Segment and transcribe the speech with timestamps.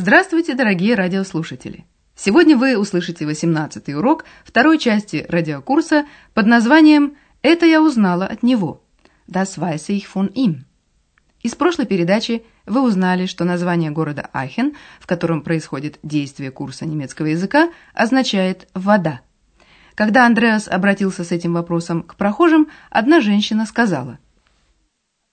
[0.00, 1.84] Здравствуйте, дорогие радиослушатели!
[2.14, 8.80] Сегодня вы услышите 18-й урок второй части радиокурса под названием «Это я узнала от него»
[9.26, 10.66] Das weiß ich von ihm.
[11.42, 17.26] Из прошлой передачи вы узнали, что название города Ахен, в котором происходит действие курса немецкого
[17.26, 19.22] языка, означает «вода».
[19.96, 24.20] Когда Андреас обратился с этим вопросом к прохожим, одна женщина сказала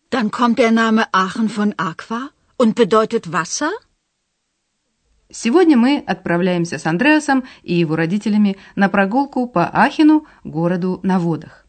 [0.09, 3.69] Dann kommt der Name Aachen von Aqua und bedeutet Wasser?
[5.31, 11.65] Сегодня мы отправляемся с Андреасом и его родителями на прогулку по Ахену, городу на водах.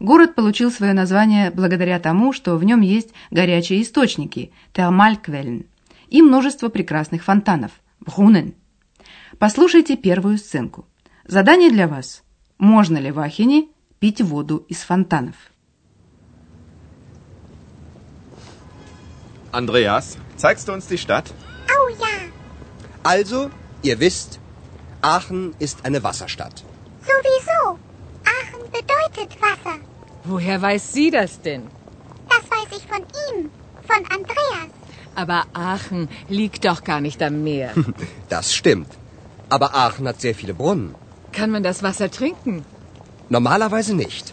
[0.00, 5.66] Город получил свое название благодаря тому, что в нем есть горячие источники– Термальквеллен,
[6.08, 8.54] и множество прекрасных фонтанов– Брунен.
[9.38, 10.86] Послушайте первую сценку.
[11.26, 12.22] Задание для вас.
[12.58, 15.34] Можно ли в Ахене пить воду из фонтанов?
[19.52, 21.32] Andreas, zeigst du uns die Stadt?
[23.04, 23.50] Also,
[23.82, 24.40] ihr wisst,
[25.02, 26.64] Aachen ist eine Wasserstadt.
[27.02, 27.78] sowieso.
[28.24, 29.76] Aachen bedeutet Wasser.
[30.24, 31.64] Woher weiß sie das denn?
[32.28, 33.50] Das weiß ich von ihm,
[33.86, 34.70] von Andreas.
[35.14, 37.72] Aber Aachen liegt doch gar nicht am Meer.
[38.30, 38.88] Das stimmt.
[39.50, 40.94] Aber Aachen hat sehr viele Brunnen.
[41.32, 42.64] Kann man das Wasser trinken?
[43.28, 44.32] Normalerweise nicht.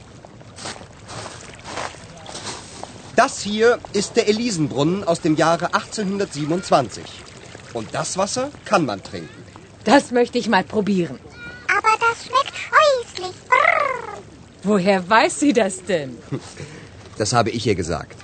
[3.17, 7.03] Das hier ist der Elisenbrunnen aus dem Jahre 1827.
[7.72, 9.42] Und das Wasser kann man trinken.
[9.84, 11.18] Das möchte ich mal probieren.
[11.76, 13.36] Aber das schmeckt scheußlich.
[13.48, 14.18] Brrr.
[14.62, 16.18] Woher weiß sie das denn?
[17.18, 18.18] Das habe ich ihr gesagt.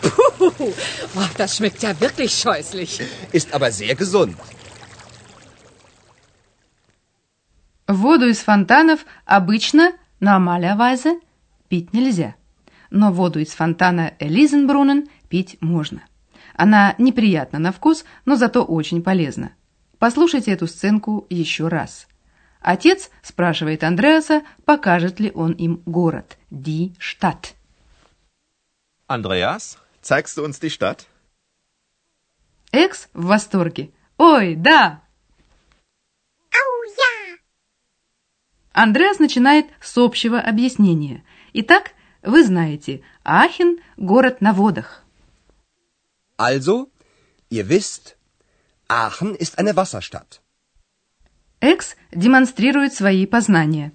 [0.00, 3.00] Puh, oh, das schmeckt ja wirklich scheußlich.
[3.32, 4.36] Ist aber sehr gesund.
[7.86, 11.20] Воду из фонтанов обычно, normalerweise,
[11.68, 12.34] пить нельзя.
[12.90, 16.03] Но воду из фонтана Элизенбрунен пить можно.
[16.53, 19.53] Она неприятна на вкус, но зато очень полезна.
[19.99, 22.07] Послушайте эту сценку еще раз.
[22.61, 27.53] Отец спрашивает Андреаса, покажет ли он им город, die Stadt.
[29.07, 31.05] Andreas, zeigst du uns die Stadt?
[32.71, 33.91] Экс в восторге.
[34.17, 35.01] Ой, да!
[36.51, 37.37] Oh ja,
[38.73, 41.23] Андреас начинает с общего объяснения.
[41.53, 45.03] Итак, вы знаете, Ахен– город на водах.
[46.37, 46.91] Also,
[47.49, 48.15] ihr wisst,
[48.87, 50.41] Aachen ist eine Wasserstadt.
[51.59, 53.91] Экс демонстрирует свои познания.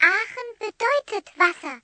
[0.00, 1.80] Aachen bedeutet Wasser.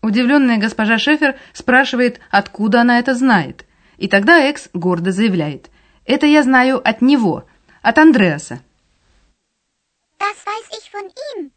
[0.00, 3.66] Удивленная госпожа Шефер спрашивает, откуда она это знает.
[3.98, 5.70] И тогда Экс гордо заявляет.
[6.06, 7.46] «Это я знаю от него,
[7.82, 8.62] от Андреаса».
[10.18, 11.52] Das weiß ich von ihm,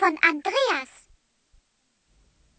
[0.00, 0.88] von Andreas.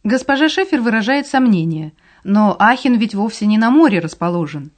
[0.03, 1.93] Госпожа Шефер выражает сомнение.
[2.23, 4.71] Но Ахен ведь вовсе не на море расположен.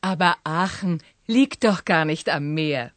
[0.00, 2.92] Aber Aachen liegt doch gar nicht am Meer.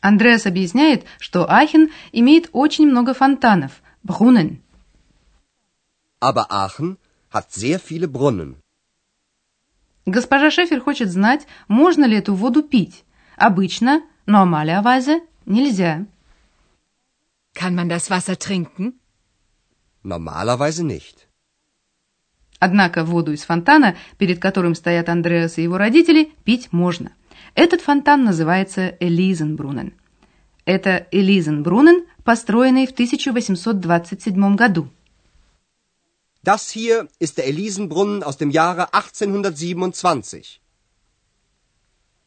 [0.00, 4.62] Андреас объясняет, что Ахен имеет очень много фонтанов– Брунен.
[6.20, 6.96] Aber Aachen
[7.30, 8.56] hat sehr viele Brunnen.
[10.04, 13.04] Госпожа Шефер хочет знать, можно ли эту воду пить.
[13.36, 16.06] Обычно, но normalerweise нельзя.
[17.54, 19.00] Kann man das Wasser trinken?
[20.04, 21.25] Normalerweise nicht.
[22.58, 27.12] Однако воду из фонтана, перед которым стоят Андреас и его родители, пить можно.
[27.54, 29.92] Этот фонтан называется Элизенбрунен.
[30.64, 34.88] Это Элизенбрунен, построенный в 1827 году.
[36.42, 40.60] Das hier ist der Elisenbrunnen aus dem Jahre 1827.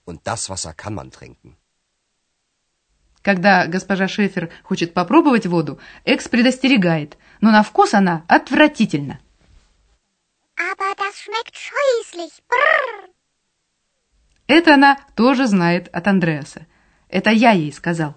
[0.04, 1.56] Und das Wasser kann man trinken.
[3.22, 9.20] Когда госпожа Шефер хочет попробовать воду, Экс предостерегает, но на вкус она отвратительна.
[10.60, 12.44] Aber das schmeckt scheußlich.
[12.50, 13.10] Brrr.
[14.48, 16.66] Это она тоже знает от Андреаса.
[17.08, 18.16] Это я ей сказал.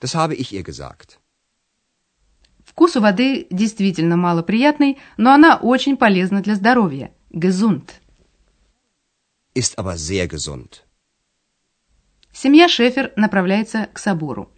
[0.00, 1.18] Das habe ich ihr gesagt.
[2.64, 7.12] Вкус у воды действительно малоприятный, но она очень полезна для здоровья.
[7.30, 7.90] Gesund.
[9.54, 10.84] Ist aber sehr gesund.
[12.32, 14.50] Семья Шефер направляется к собору.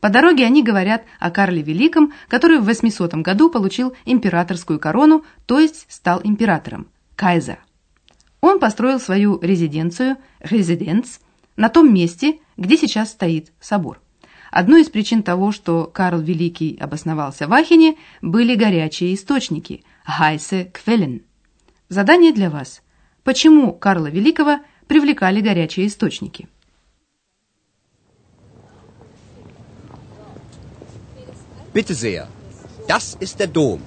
[0.00, 5.58] По дороге они говорят о Карле Великом, который в 800 году получил императорскую корону, то
[5.58, 7.58] есть стал императором, кайзер.
[8.40, 11.18] Он построил свою резиденцию, резиденц,
[11.56, 14.00] на том месте, где сейчас стоит собор.
[14.52, 19.84] Одной из причин того, что Карл Великий обосновался в Ахене, были горячие источники–
[20.20, 21.22] Heiße Quellen.
[21.88, 22.82] Задание для вас.
[23.24, 26.48] Почему Карла Великого привлекали горячие источники?
[31.72, 32.28] Bitte sehr.
[32.86, 33.82] Das ist der Dom.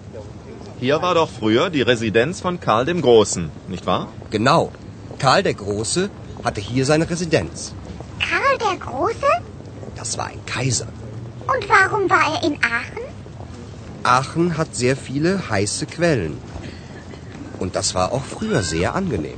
[0.79, 4.07] Hier war doch früher die Residenz von Karl dem Großen, nicht wahr?
[4.29, 4.71] Genau.
[5.19, 6.09] Karl der Große
[6.43, 7.73] hatte hier seine Residenz.
[8.19, 9.31] Karl der Große?
[9.95, 10.87] Das war ein Kaiser.
[11.41, 13.05] Und warum war er in Aachen?
[14.03, 16.37] Aachen hat sehr viele heiße Quellen.
[17.59, 19.37] Und das war auch früher sehr angenehm.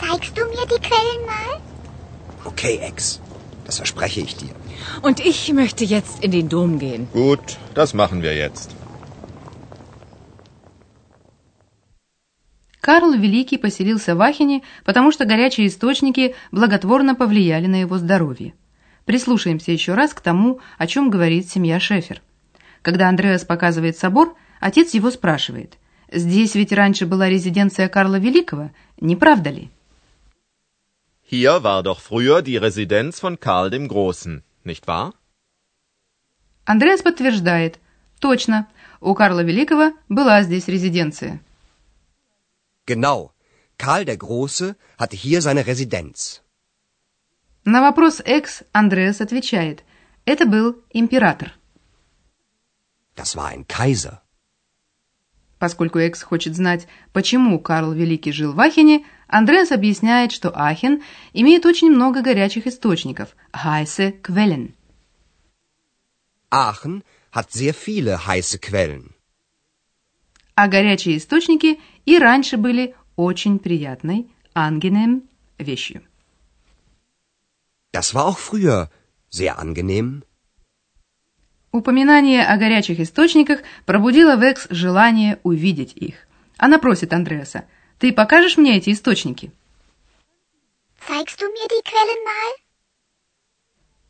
[0.00, 1.60] Zeigst du mir die Quellen mal?
[2.44, 3.20] Okay, Ex.
[3.66, 4.54] Das verspreche ich dir.
[5.02, 7.08] Und ich möchte jetzt in den Dom gehen.
[7.12, 8.70] Gut, das machen wir jetzt.
[12.80, 18.54] Карл Великий поселился в Ахене, потому что горячие источники благотворно повлияли на его здоровье.
[19.04, 22.22] Прислушаемся еще раз к тому, о чем говорит семья Шефер.
[22.82, 25.78] Когда Андреас показывает собор, отец его спрашивает,
[26.12, 28.70] «Здесь ведь раньше была резиденция Карла Великого,
[29.00, 29.70] не правда ли?»
[31.25, 35.13] Hier war doch früher die Residenz von Karl dem Großen, nicht wahr?
[36.65, 37.79] Андреас подтверждает,
[38.19, 38.67] «Точно,
[38.99, 41.39] у Карла Великого была здесь резиденция».
[42.85, 43.31] Genau.
[43.77, 46.41] Karl der Große hatte hier seine Residenz.
[47.63, 49.83] На вопрос Экс Андреас отвечает,
[50.25, 51.51] это был император.
[53.15, 54.21] Das war ein Kaiser.
[55.66, 61.02] Поскольку Экс хочет знать, почему Карл Великий жил в Ахене, Андреас объясняет, что Ахен
[61.32, 64.74] имеет очень много горячих источников– heiße Quellen.
[66.52, 67.02] Aachen
[67.32, 69.10] hat sehr viele heiße Quellen.
[70.54, 75.22] А горячие источники и раньше были очень приятной, angenehm
[75.58, 76.02] вещью.
[77.90, 78.88] Das war auch früher
[79.30, 80.22] sehr angenehm.
[81.76, 86.14] Упоминание о горячих источниках пробудило в Экс желание увидеть их.
[86.56, 87.66] Она просит Андреаса,
[87.98, 89.52] «Ты покажешь мне эти источники?»
[91.06, 92.54] Zeigst du mir die Quellen mal?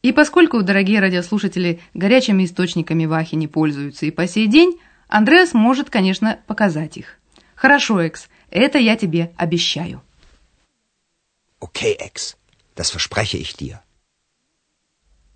[0.03, 5.91] И поскольку, дорогие радиослушатели, горячими источниками в Ахене пользуются и по сей день, Андреас может,
[5.91, 7.19] конечно, показать их.
[7.57, 10.03] Хорошо, Экс, это я тебе обещаю.
[11.59, 12.37] Okay, Ex.
[12.77, 13.81] Das verspreche ich dir.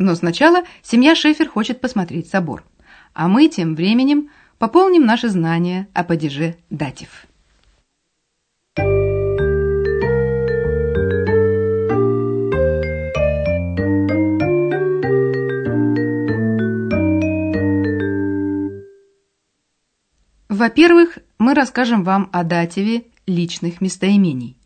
[0.00, 2.64] Но сначала семья Шефер хочет посмотреть собор.
[3.12, 7.26] А мы тем временем пополним наши знания о падеже датив.
[20.48, 24.56] Во-первых, мы расскажем вам о дативе личных местоимений.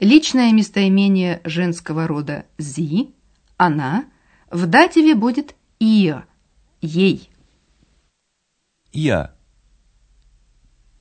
[0.00, 3.14] Личное местоимение женского рода «зи»–
[3.56, 4.06] «она»
[4.52, 6.24] в дативе будет «ihr»–
[6.82, 7.30] «ей».
[8.92, 9.34] Ihr.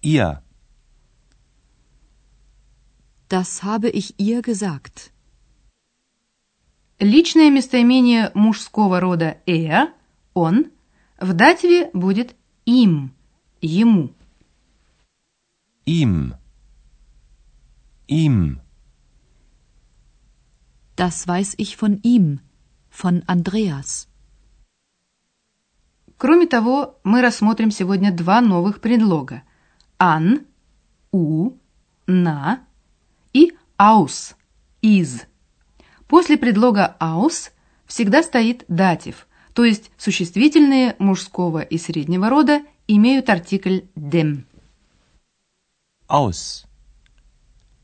[0.01, 0.41] Ihr.
[3.27, 5.11] Das habe ich ihr gesagt.
[6.99, 9.93] Личное местоимение мужского рода «er»–
[10.33, 10.71] «он»
[11.19, 13.13] в дативе будет «им»–
[13.61, 14.13] «ему».
[15.85, 16.35] Ihm.
[18.07, 18.61] Ihm.
[20.95, 22.39] Das weiß ich von ihm,
[22.91, 24.07] von Andreas.
[26.17, 29.43] Кроме того, мы рассмотрим сегодня два новых предлога–
[29.97, 30.45] «ан»,
[31.11, 31.53] «у»,
[32.05, 32.63] «на»
[33.33, 34.35] и «аус»,
[34.81, 35.23] «из».
[36.07, 37.51] После предлога «аус»
[37.85, 44.43] всегда стоит датив, то есть существительные мужского и среднего рода имеют артикль «dem».
[46.07, 46.65] Aus.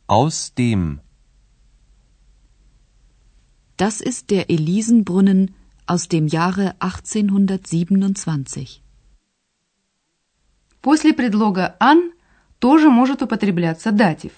[0.07, 0.99] Aus dem.
[3.77, 5.53] Das ist der Elisenbrunnen
[5.85, 8.81] aus dem Jahre 1827.
[10.81, 12.11] После предлога «ан»
[12.59, 14.31] тоже может употребляться датив.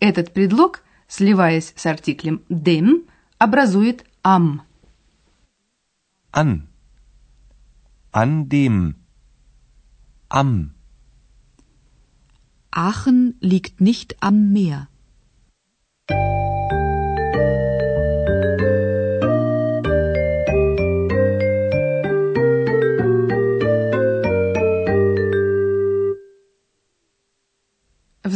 [0.00, 3.06] Этот предлог, сливаясь с артиклем «dem»,
[3.38, 4.60] образует «am».
[6.30, 6.68] An.
[8.12, 8.96] An dem.
[10.28, 10.74] Am.
[12.70, 14.88] Aachen liegt nicht am Meer.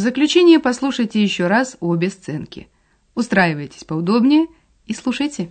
[0.09, 2.69] Заключение послушайте еще раз обе сценки.
[3.15, 4.47] Устраивайтесь поудобнее
[4.87, 5.51] и слушайте.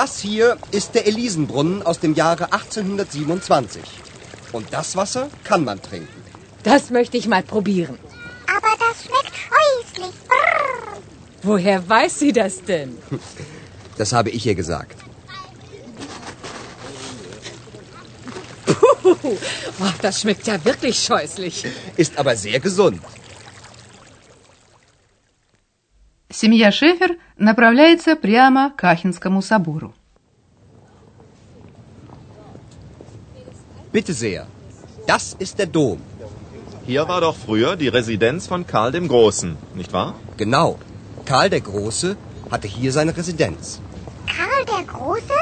[0.00, 3.82] Das hier ist der Elisenbrunnen aus dem Jahre 1827.
[4.52, 6.22] Und das Wasser kann man trinken.
[6.62, 7.98] Das möchte ich mal probieren.
[8.46, 10.14] Aber das schmeckt scheußlich.
[10.28, 11.00] Brrr.
[11.42, 12.96] Woher weiß sie das denn?
[13.96, 14.96] Das habe ich ihr gesagt.
[18.66, 19.36] Puh, oh,
[20.00, 21.66] das schmeckt ja wirklich scheußlich.
[21.96, 23.00] Ist aber sehr gesund.
[26.37, 29.93] Семья Шефер направляется прямо к Ахенскому собору.
[33.91, 34.47] Bitte sehr.
[35.05, 35.99] Das ist der Dom.
[36.85, 40.15] Hier war doch früher die Residenz von Karl dem Großen, nicht wahr?
[40.37, 40.79] Genau.
[41.25, 42.17] Karl der Große
[42.49, 43.79] hatte hier seine Residenz.
[44.25, 45.39] Karl der Große?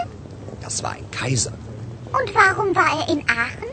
[0.61, 1.53] Das war ein Kaiser.
[2.11, 3.71] Und warum war er in Aachen?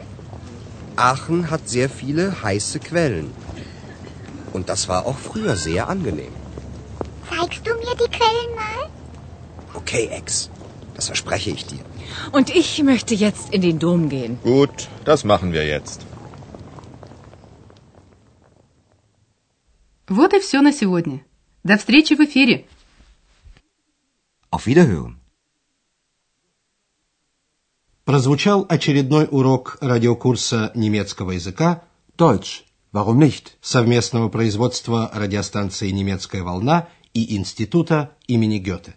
[0.96, 3.32] Aachen hat sehr viele heiße Quellen.
[4.52, 6.32] Und das war auch früher sehr angenehm.
[7.29, 8.89] Zeigst du mir die Quellen mal?
[9.73, 10.49] Okay, Ex.
[10.95, 11.83] Das verspreche ich dir.
[12.31, 14.37] Und ich möchte jetzt in den Dom gehen.
[14.43, 16.05] Gut, das machen wir jetzt.
[20.07, 21.21] Вот и все на сегодня.
[21.63, 22.65] До встречи в эфире.
[24.51, 25.17] Auf Wiederhören.
[28.05, 31.83] Прозвучал очередной урок радиокурса немецкого языка
[32.17, 32.65] Deutsch.
[32.91, 33.53] Warum nicht?
[33.61, 38.95] совместного производства радиостанции «Немецкая волна» и Института имени Гёте.